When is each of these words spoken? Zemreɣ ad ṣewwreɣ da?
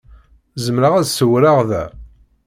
Zemreɣ 0.65 0.93
ad 0.95 1.07
ṣewwreɣ 1.17 1.57
da? 1.69 1.83